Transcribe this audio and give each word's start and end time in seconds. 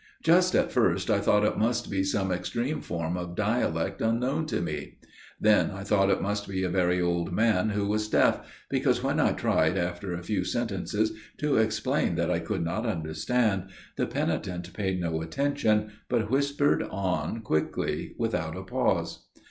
Just 0.23 0.55
at 0.55 0.71
first 0.71 1.11
I 1.11 1.19
thought 1.19 1.45
it 1.45 1.59
must 1.59 1.91
be 1.91 2.03
some 2.03 2.31
extreme 2.31 2.81
form 2.81 3.15
of 3.15 3.35
dialect 3.35 4.01
unknown 4.01 4.47
to 4.47 4.59
me; 4.59 4.97
then 5.39 5.69
I 5.69 5.83
thought 5.83 6.09
it 6.09 6.23
must 6.23 6.47
be 6.47 6.63
a 6.63 6.69
very 6.69 6.99
old 6.99 7.31
man 7.31 7.69
who 7.69 7.85
was 7.85 8.07
deaf, 8.07 8.39
because 8.67 9.03
when 9.03 9.19
I 9.19 9.33
tried, 9.33 9.77
after 9.77 10.11
a 10.11 10.23
few 10.23 10.43
sentences, 10.43 11.13
to 11.37 11.57
explain 11.57 12.15
that 12.15 12.31
I 12.31 12.39
could 12.39 12.65
not 12.65 12.83
understand, 12.87 13.69
the 13.95 14.07
penitent 14.07 14.73
paid 14.73 14.99
no 14.99 15.21
attention, 15.21 15.91
but 16.09 16.31
whispered 16.31 16.81
on 16.81 17.41
quickly 17.41 18.15
without 18.17 18.57
a 18.57 18.63
pause. 18.63 19.27